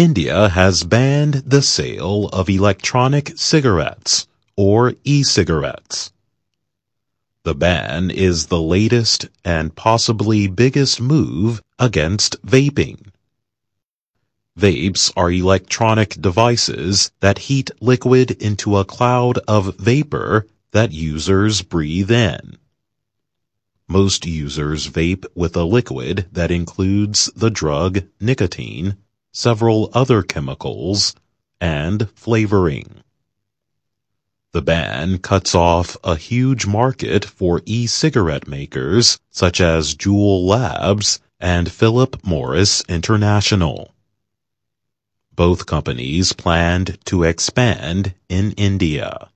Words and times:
India 0.00 0.48
has 0.48 0.82
banned 0.82 1.34
the 1.44 1.60
sale 1.60 2.30
of 2.32 2.48
electronic 2.48 3.36
cigarettes 3.36 4.26
or 4.56 4.94
e-cigarettes. 5.04 6.10
The 7.42 7.54
ban 7.54 8.10
is 8.10 8.46
the 8.46 8.62
latest 8.62 9.28
and 9.44 9.76
possibly 9.76 10.46
biggest 10.46 11.02
move 11.02 11.60
against 11.78 12.40
vaping. 12.40 13.08
Vapes 14.58 15.12
are 15.18 15.30
electronic 15.30 16.18
devices 16.18 17.12
that 17.20 17.50
heat 17.50 17.70
liquid 17.82 18.30
into 18.30 18.78
a 18.78 18.86
cloud 18.86 19.36
of 19.46 19.76
vapor 19.76 20.46
that 20.70 20.92
users 20.92 21.60
breathe 21.60 22.10
in. 22.10 22.56
Most 23.86 24.24
users 24.24 24.88
vape 24.88 25.26
with 25.34 25.54
a 25.58 25.64
liquid 25.64 26.26
that 26.32 26.50
includes 26.50 27.30
the 27.36 27.50
drug 27.50 28.04
nicotine, 28.18 28.96
several 29.32 29.90
other 29.92 30.22
chemicals, 30.22 31.14
and 31.60 32.08
flavoring. 32.10 33.02
The 34.52 34.62
ban 34.62 35.18
cuts 35.18 35.54
off 35.54 35.96
a 36.02 36.16
huge 36.16 36.66
market 36.66 37.24
for 37.24 37.62
e-cigarette 37.66 38.48
makers 38.48 39.20
such 39.30 39.60
as 39.60 39.94
Juul 39.94 40.44
Labs 40.44 41.20
and 41.38 41.70
Philip 41.70 42.26
Morris 42.26 42.82
International. 42.88 43.94
Both 45.36 45.66
companies 45.66 46.32
planned 46.32 46.98
to 47.06 47.22
expand 47.22 48.14
in 48.28 48.52
India. 48.52 49.28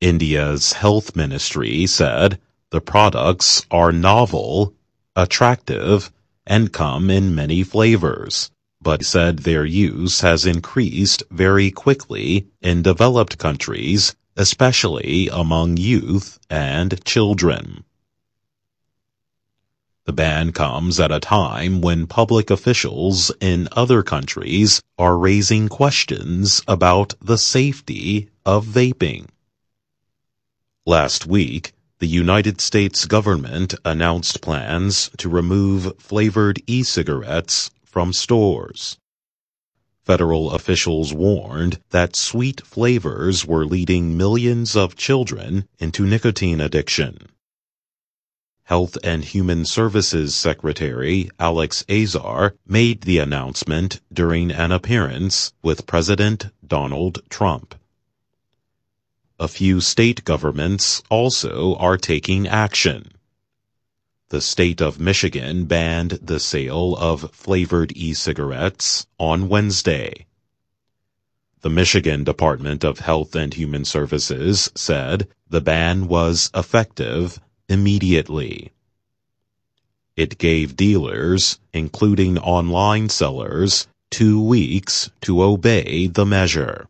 India's 0.00 0.74
health 0.74 1.16
ministry 1.16 1.86
said 1.86 2.38
the 2.70 2.80
products 2.80 3.64
are 3.70 3.90
novel, 3.90 4.74
attractive, 5.16 6.12
and 6.46 6.72
come 6.72 7.10
in 7.10 7.34
many 7.34 7.62
flavors 7.62 8.50
but 8.84 9.02
said 9.02 9.38
their 9.38 9.64
use 9.64 10.20
has 10.20 10.44
increased 10.44 11.22
very 11.30 11.70
quickly 11.70 12.46
in 12.60 12.82
developed 12.82 13.38
countries, 13.38 14.14
especially 14.36 15.26
among 15.28 15.78
youth 15.78 16.38
and 16.50 17.02
children. 17.04 17.82
The 20.04 20.12
ban 20.12 20.52
comes 20.52 21.00
at 21.00 21.10
a 21.10 21.18
time 21.18 21.80
when 21.80 22.06
public 22.06 22.50
officials 22.50 23.32
in 23.40 23.68
other 23.72 24.02
countries 24.02 24.82
are 24.98 25.16
raising 25.16 25.70
questions 25.70 26.60
about 26.68 27.14
the 27.22 27.38
safety 27.38 28.28
of 28.44 28.66
vaping. 28.66 29.28
Last 30.84 31.26
week, 31.26 31.72
the 31.98 32.06
United 32.08 32.60
States 32.60 33.06
government 33.06 33.74
announced 33.84 34.40
plans 34.40 35.10
to 35.16 35.28
remove 35.28 35.96
flavored 35.98 36.60
e-cigarettes 36.66 37.70
from 37.84 38.12
stores. 38.12 38.98
Federal 40.04 40.50
officials 40.50 41.14
warned 41.14 41.78
that 41.90 42.14
sweet 42.16 42.60
flavors 42.66 43.46
were 43.46 43.64
leading 43.64 44.16
millions 44.16 44.76
of 44.76 44.96
children 44.96 45.66
into 45.78 46.04
nicotine 46.04 46.60
addiction. 46.60 47.28
Health 48.64 48.98
and 49.04 49.24
Human 49.24 49.64
Services 49.64 50.34
Secretary 50.34 51.30
Alex 51.38 51.84
Azar 51.88 52.54
made 52.66 53.02
the 53.02 53.18
announcement 53.18 54.00
during 54.12 54.50
an 54.50 54.72
appearance 54.72 55.52
with 55.62 55.86
President 55.86 56.46
Donald 56.66 57.20
Trump. 57.28 57.74
A 59.40 59.48
few 59.48 59.80
state 59.80 60.24
governments 60.24 61.02
also 61.10 61.74
are 61.76 61.96
taking 61.96 62.46
action. 62.46 63.10
The 64.28 64.40
state 64.40 64.80
of 64.80 65.00
Michigan 65.00 65.64
banned 65.64 66.12
the 66.22 66.38
sale 66.38 66.94
of 66.96 67.32
flavored 67.32 67.92
e-cigarettes 67.96 69.08
on 69.18 69.48
Wednesday. 69.48 70.26
The 71.62 71.70
Michigan 71.70 72.22
Department 72.22 72.84
of 72.84 73.00
Health 73.00 73.34
and 73.34 73.52
Human 73.52 73.84
Services 73.84 74.70
said 74.76 75.26
the 75.50 75.60
ban 75.60 76.06
was 76.06 76.48
effective 76.54 77.40
immediately. 77.68 78.70
It 80.16 80.38
gave 80.38 80.76
dealers, 80.76 81.58
including 81.72 82.38
online 82.38 83.08
sellers, 83.08 83.88
two 84.12 84.40
weeks 84.40 85.10
to 85.22 85.42
obey 85.42 86.06
the 86.06 86.24
measure. 86.24 86.86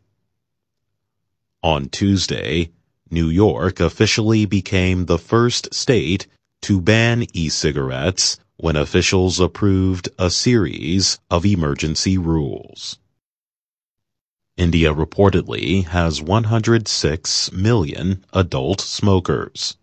On 1.65 1.89
Tuesday, 1.89 2.69
New 3.09 3.27
York 3.27 3.79
officially 3.79 4.45
became 4.45 5.07
the 5.07 5.17
first 5.17 5.73
state 5.73 6.27
to 6.61 6.79
ban 6.79 7.25
e-cigarettes 7.33 8.37
when 8.57 8.75
officials 8.75 9.39
approved 9.39 10.07
a 10.19 10.29
series 10.29 11.17
of 11.31 11.43
emergency 11.43 12.19
rules. 12.19 12.99
India 14.55 14.93
reportedly 14.93 15.85
has 15.85 16.21
106 16.21 17.51
million 17.51 18.23
adult 18.31 18.79
smokers. 18.79 19.75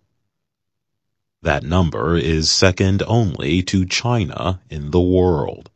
That 1.42 1.64
number 1.64 2.16
is 2.16 2.48
second 2.48 3.02
only 3.08 3.60
to 3.64 3.86
China 3.86 4.60
in 4.70 4.92
the 4.92 5.00
world. 5.00 5.68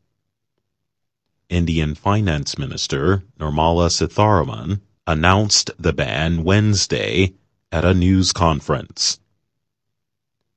Indian 1.48 1.96
Finance 1.96 2.56
Minister 2.56 3.24
Nirmala 3.40 3.90
Sitharaman 3.90 4.82
announced 5.06 5.70
the 5.78 5.92
ban 5.92 6.42
Wednesday 6.42 7.32
at 7.70 7.84
a 7.84 7.94
news 7.94 8.32
conference. 8.32 9.20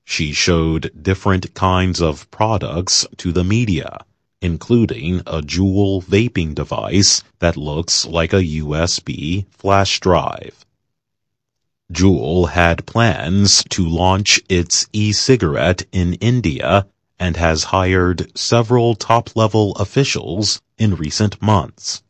She 0.03 0.31
showed 0.31 0.91
different 0.99 1.53
kinds 1.53 2.01
of 2.01 2.29
products 2.31 3.05
to 3.17 3.31
the 3.31 3.43
media, 3.43 4.05
including 4.41 5.19
a 5.27 5.41
Juul 5.41 6.03
vaping 6.03 6.55
device 6.55 7.23
that 7.39 7.57
looks 7.57 8.05
like 8.05 8.33
a 8.33 8.43
USB 8.43 9.45
flash 9.51 9.99
drive. 9.99 10.65
Juul 11.91 12.49
had 12.49 12.85
plans 12.85 13.63
to 13.69 13.87
launch 13.87 14.39
its 14.47 14.87
e-cigarette 14.93 15.85
in 15.91 16.13
India 16.15 16.87
and 17.19 17.35
has 17.35 17.65
hired 17.65 18.31
several 18.37 18.95
top-level 18.95 19.73
officials 19.73 20.61
in 20.77 20.95
recent 20.95 21.41
months. 21.41 22.01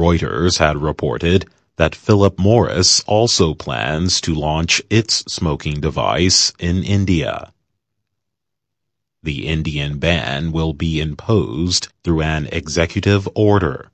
Reuters 0.00 0.56
had 0.56 0.80
reported 0.80 1.44
that 1.76 1.94
Philip 1.94 2.38
Morris 2.38 3.04
also 3.06 3.52
plans 3.52 4.22
to 4.22 4.34
launch 4.34 4.80
its 4.88 5.16
smoking 5.30 5.78
device 5.78 6.54
in 6.58 6.82
India. 6.82 7.52
The 9.22 9.46
Indian 9.46 9.98
ban 9.98 10.52
will 10.52 10.72
be 10.72 11.02
imposed 11.02 11.88
through 12.02 12.22
an 12.22 12.48
executive 12.50 13.28
order. 13.34 13.90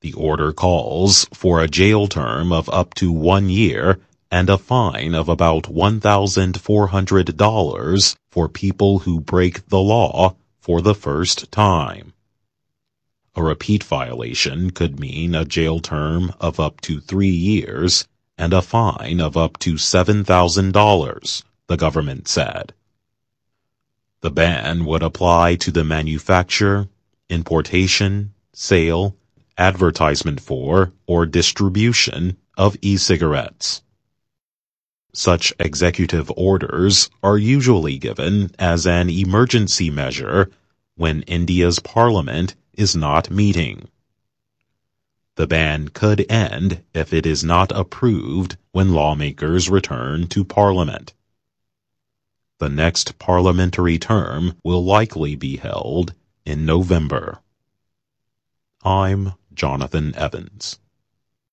The 0.00 0.12
order 0.12 0.52
calls 0.52 1.26
for 1.34 1.60
a 1.60 1.66
jail 1.66 2.06
term 2.06 2.52
of 2.52 2.70
up 2.70 2.94
to 2.94 3.10
one 3.10 3.48
year 3.48 3.98
and 4.30 4.48
a 4.48 4.56
fine 4.56 5.16
of 5.16 5.28
about 5.28 5.64
$1,400 5.64 8.16
for 8.30 8.48
people 8.48 9.00
who 9.00 9.18
break 9.18 9.68
the 9.68 9.80
law 9.80 10.36
for 10.60 10.80
the 10.80 10.94
first 10.94 11.50
time. 11.50 12.13
A 13.36 13.42
repeat 13.42 13.82
violation 13.82 14.70
could 14.70 15.00
mean 15.00 15.34
a 15.34 15.44
jail 15.44 15.80
term 15.80 16.32
of 16.40 16.60
up 16.60 16.80
to 16.82 17.00
three 17.00 17.28
years 17.28 18.06
and 18.38 18.52
a 18.52 18.62
fine 18.62 19.20
of 19.20 19.36
up 19.36 19.58
to 19.58 19.74
$7,000, 19.74 21.42
the 21.66 21.76
government 21.76 22.28
said. 22.28 22.72
The 24.20 24.30
ban 24.30 24.84
would 24.84 25.02
apply 25.02 25.56
to 25.56 25.72
the 25.72 25.82
manufacture, 25.82 26.88
importation, 27.28 28.34
sale, 28.52 29.16
advertisement 29.58 30.40
for, 30.40 30.92
or 31.06 31.26
distribution 31.26 32.36
of 32.56 32.76
e-cigarettes. 32.82 33.82
Such 35.12 35.52
executive 35.58 36.30
orders 36.36 37.10
are 37.22 37.38
usually 37.38 37.98
given 37.98 38.52
as 38.58 38.86
an 38.86 39.10
emergency 39.10 39.90
measure 39.90 40.50
when 40.96 41.22
India's 41.22 41.80
parliament 41.80 42.54
is 42.76 42.94
not 42.94 43.30
meeting. 43.30 43.88
The 45.36 45.46
ban 45.46 45.88
could 45.88 46.24
end 46.30 46.84
if 46.94 47.12
it 47.12 47.26
is 47.26 47.42
not 47.42 47.72
approved 47.72 48.56
when 48.72 48.92
lawmakers 48.92 49.68
return 49.68 50.28
to 50.28 50.44
Parliament. 50.44 51.12
The 52.58 52.68
next 52.68 53.18
parliamentary 53.18 53.98
term 53.98 54.56
will 54.62 54.84
likely 54.84 55.34
be 55.34 55.56
held 55.56 56.14
in 56.46 56.64
November. 56.64 57.40
I'm 58.84 59.32
Jonathan 59.52 60.14
Evans. 60.14 60.78